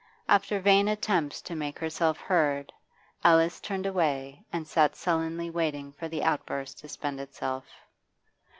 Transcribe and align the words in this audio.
After 0.27 0.59
vain 0.59 0.87
attempts 0.87 1.43
to 1.43 1.53
make 1.55 1.77
herself 1.77 2.17
heard, 2.19 2.73
Alice 3.23 3.59
turned 3.61 3.85
away 3.85 4.41
and 4.51 4.67
sat 4.67 4.95
sullenly 4.95 5.51
waiting 5.51 5.91
for 5.93 6.07
the 6.07 6.23
outburst 6.23 6.79
to 6.79 6.89
spend 6.89 7.19
itself. 7.19 7.65